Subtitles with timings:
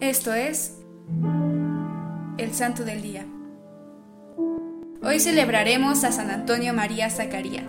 [0.00, 0.78] Esto es
[2.38, 3.26] el Santo del Día.
[5.02, 7.66] Hoy celebraremos a San Antonio María Zacarías,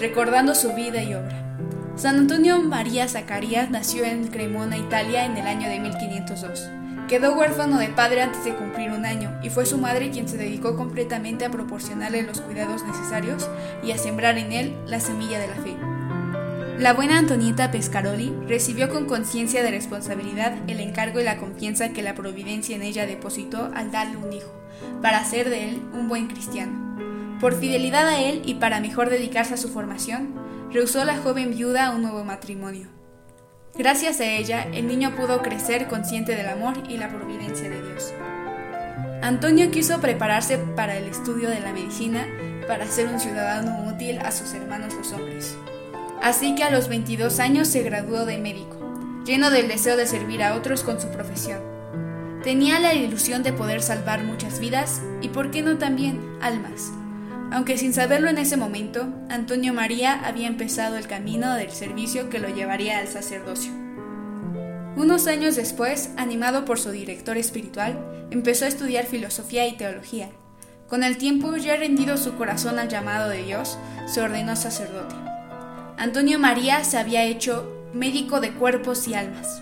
[0.00, 1.58] recordando su vida y obra.
[1.96, 6.70] San Antonio María Zacarías nació en Cremona, Italia, en el año de 1502.
[7.08, 10.38] Quedó huérfano de padre antes de cumplir un año y fue su madre quien se
[10.38, 13.50] dedicó completamente a proporcionarle los cuidados necesarios
[13.82, 15.97] y a sembrar en él la semilla de la fe.
[16.78, 22.04] La buena Antonieta Pescaroli recibió con conciencia de responsabilidad el encargo y la confianza que
[22.04, 24.52] la providencia en ella depositó al darle un hijo,
[25.02, 27.36] para hacer de él un buen cristiano.
[27.40, 30.34] Por fidelidad a él y para mejor dedicarse a su formación,
[30.72, 32.86] rehusó la joven viuda un nuevo matrimonio.
[33.74, 38.14] Gracias a ella, el niño pudo crecer consciente del amor y la providencia de Dios.
[39.20, 42.24] Antonio quiso prepararse para el estudio de la medicina
[42.68, 45.58] para ser un ciudadano útil a sus hermanos los hombres.
[46.22, 48.76] Así que a los 22 años se graduó de médico,
[49.24, 51.60] lleno del deseo de servir a otros con su profesión.
[52.42, 56.92] Tenía la ilusión de poder salvar muchas vidas y, por qué no también, almas.
[57.50, 62.38] Aunque sin saberlo en ese momento, Antonio María había empezado el camino del servicio que
[62.38, 63.72] lo llevaría al sacerdocio.
[64.96, 70.30] Unos años después, animado por su director espiritual, empezó a estudiar filosofía y teología.
[70.88, 75.14] Con el tiempo, ya rendido su corazón al llamado de Dios, se ordenó sacerdote.
[75.98, 79.60] Antonio María se había hecho médico de cuerpos y almas.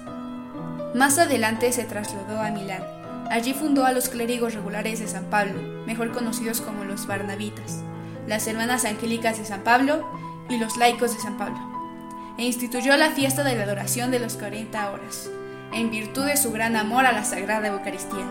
[0.95, 2.83] Más adelante se trasladó a Milán.
[3.31, 5.55] Allí fundó a los clérigos regulares de San Pablo,
[5.87, 7.79] mejor conocidos como los Barnabitas,
[8.27, 10.07] las hermanas angélicas de San Pablo
[10.51, 11.59] y los laicos de San Pablo,
[12.37, 15.31] e instituyó la fiesta de la adoración de los 40 horas,
[15.73, 18.27] en virtud de su gran amor a la Sagrada Eucaristía.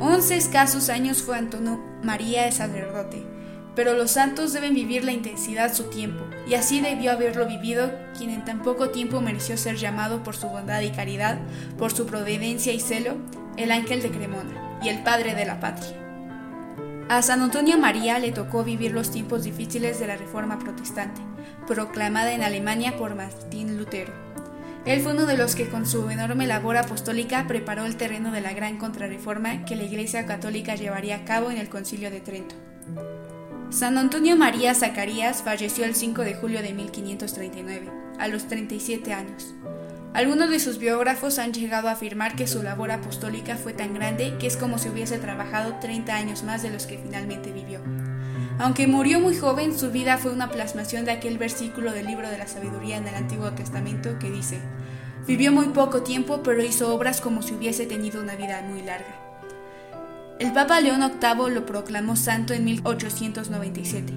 [0.00, 3.37] Once escasos años fue Antonio María de sacerdote,
[3.78, 8.30] pero los santos deben vivir la intensidad su tiempo, y así debió haberlo vivido quien
[8.30, 11.38] en tan poco tiempo mereció ser llamado por su bondad y caridad,
[11.78, 13.14] por su providencia y celo,
[13.56, 15.96] el ángel de Cremona y el padre de la patria.
[17.08, 21.20] A San Antonio María le tocó vivir los tiempos difíciles de la Reforma Protestante,
[21.68, 24.12] proclamada en Alemania por Martín Lutero.
[24.86, 28.40] Él fue uno de los que con su enorme labor apostólica preparó el terreno de
[28.40, 32.56] la gran contrarreforma que la Iglesia Católica llevaría a cabo en el Concilio de Trento.
[33.70, 39.54] San Antonio María Zacarías falleció el 5 de julio de 1539, a los 37 años.
[40.14, 44.34] Algunos de sus biógrafos han llegado a afirmar que su labor apostólica fue tan grande
[44.38, 47.80] que es como si hubiese trabajado 30 años más de los que finalmente vivió.
[48.58, 52.38] Aunque murió muy joven, su vida fue una plasmación de aquel versículo del libro de
[52.38, 54.60] la sabiduría en el Antiguo Testamento que dice,
[55.26, 59.27] vivió muy poco tiempo pero hizo obras como si hubiese tenido una vida muy larga.
[60.38, 64.12] El Papa León VIII lo proclamó santo en 1897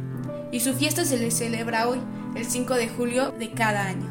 [0.51, 1.99] y su fiesta se le celebra hoy,
[2.35, 4.07] el 5 de julio de cada año.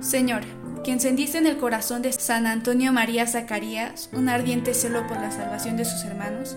[0.00, 0.42] Señor,
[0.84, 5.30] que encendiste en el corazón de San Antonio María Zacarías un ardiente celo por la
[5.30, 6.56] salvación de sus hermanos,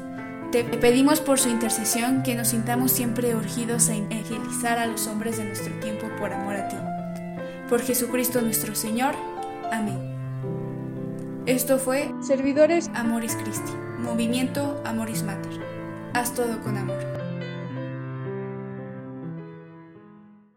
[0.52, 5.38] te pedimos por su intercesión que nos sintamos siempre urgidos a evangelizar a los hombres
[5.38, 6.76] de nuestro tiempo por amor a ti.
[7.70, 9.16] Por Jesucristo nuestro Señor.
[9.72, 10.17] Amén.
[11.48, 15.62] Esto fue Servidores Amoris Christi, Movimiento Amoris Mater.
[16.14, 17.27] Haz todo con amor.